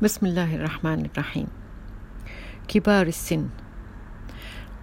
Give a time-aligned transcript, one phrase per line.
[0.00, 1.46] بسم الله الرحمن الرحيم.
[2.68, 3.52] كبار السن.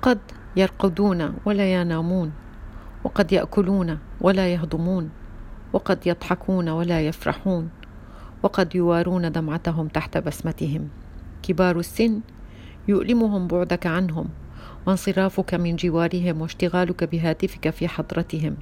[0.01, 0.19] قد
[0.55, 2.31] يرقدون ولا ينامون
[3.03, 5.09] وقد يأكلون ولا يهضمون
[5.73, 7.69] وقد يضحكون ولا يفرحون
[8.43, 10.89] وقد يوارون دمعتهم تحت بسمتهم.
[11.43, 12.21] كبار السن
[12.87, 14.29] يؤلمهم بعدك عنهم
[14.85, 18.57] وانصرافك من جوارهم واشتغالك بهاتفك في حضرتهم.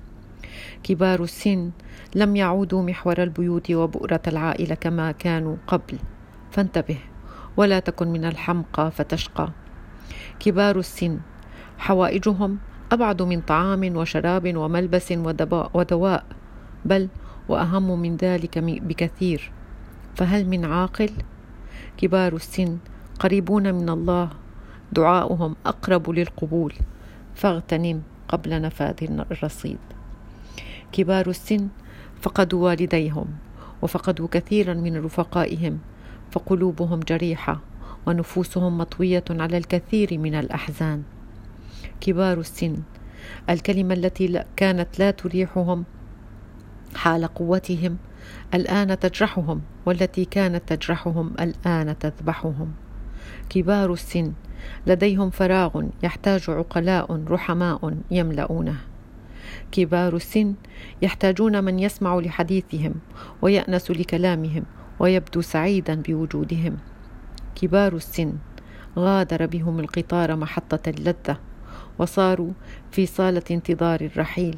[0.83, 1.71] كبار السن
[2.15, 6.14] لم يعودوا محور البيوت وبؤرة العائلة كما كانوا قبل.
[6.55, 6.97] فانتبه
[7.57, 9.49] ولا تكن من الحمقى فتشقى.
[10.39, 11.19] كبار السن
[11.77, 12.57] حوائجهم
[12.91, 15.11] أبعد من طعام وشراب وملبس
[15.73, 16.23] ودواء
[16.85, 17.07] بل
[17.49, 19.51] وأهم من ذلك بكثير.
[20.15, 21.09] فهل من عاقل؟
[21.97, 22.77] كبار السن
[23.19, 24.29] قريبون من الله
[24.91, 26.73] دعاؤهم أقرب للقبول.
[27.35, 28.99] فاغتنم قبل نفاذ
[29.31, 29.83] الرصيد.
[30.91, 31.67] كبار السن
[32.21, 33.27] فقدوا والديهم
[33.81, 35.79] وفقدوا كثيرا من رفقائهم.
[36.35, 37.61] فقلوبهم جريحة
[38.07, 41.03] ونفوسهم مطوية على الكثير من الأحزان.
[42.01, 42.77] كبار السن
[43.49, 45.83] الكلمة التي كانت لا تريحهم
[46.95, 47.97] حال قوتهم
[48.53, 52.73] الآن تجرحهم والتي كانت تجرحهم الآن تذبحهم.
[53.49, 54.33] كبار السن
[54.87, 58.75] لديهم فراغ يحتاج عقلاء رحماء يملؤونه.
[59.71, 60.53] كبار السن
[61.01, 62.93] يحتاجون من يسمع لحديثهم
[63.41, 64.63] ويأنس لكلامهم
[64.99, 66.77] ويبدو سعيدا بوجودهم.
[67.55, 68.33] كبار السن
[68.97, 71.37] غادر بهم القطار محطة اللذة
[71.99, 72.51] وصاروا
[72.91, 74.57] في صالة انتظار الرحيل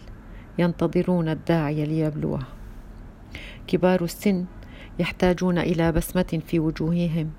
[0.58, 2.40] ينتظرون الداعي ليبلوه.
[3.68, 4.46] كبار السن
[5.00, 7.30] يحتاجون إلى بسمة في وجوههم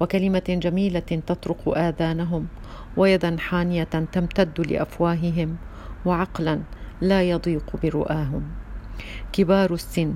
[0.00, 2.46] وكلمة جميلة تطرق آذانهم
[2.96, 5.56] ويدا حانية تمتد لأفواههم
[6.04, 6.60] وعقلا
[7.00, 8.42] لا يضيق برؤاهم.
[9.32, 10.14] كبار السن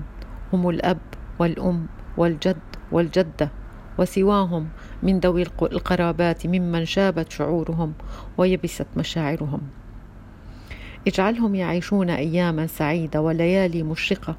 [0.52, 0.98] هم الأب
[1.38, 2.56] والأم والجد
[2.92, 3.50] والجدة
[3.98, 4.68] وسواهم
[5.02, 7.92] من ذوي القرابات ممن شابت شعورهم
[8.38, 9.60] ويبست مشاعرهم.
[11.06, 14.36] اجعلهم يعيشون أياما سعيدة وليالي مشرقة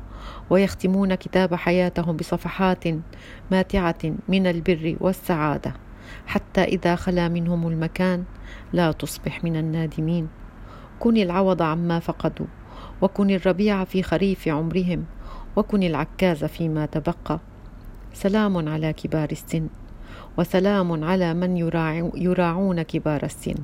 [0.50, 2.84] ويختمون كتاب حياتهم بصفحات
[3.52, 3.97] ماتعة
[4.28, 5.74] من البر والسعادة
[6.28, 8.24] حتى إذا خلا منهم المكان
[8.74, 10.28] لا تصبح من النادمين.
[11.00, 12.46] كن العوض عما فقدوا
[13.02, 15.06] وكن الربيع في خريف عمرهم
[15.56, 17.40] وكن العكاز فيما تبقى.
[18.16, 19.68] سلام على كبار السن
[20.38, 21.58] وسلام على من
[22.16, 23.56] يراعون كبار السن.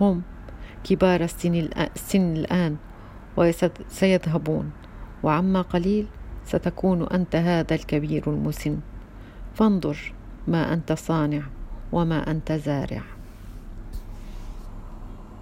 [0.00, 0.22] هم
[0.84, 1.68] كبار السن,
[2.14, 2.76] الآن
[3.36, 4.70] وسيذهبون
[5.22, 6.06] وعما قليل
[6.44, 8.78] ستكون أنت هذا الكبير المسن.
[9.54, 10.12] فانظر
[10.48, 11.42] ما أنت صانع
[11.92, 13.02] وما أنت زارع.